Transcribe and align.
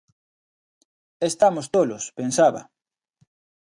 "Estamos 1.29 1.65
tolos", 1.75 2.03
pensaba. 2.19 2.61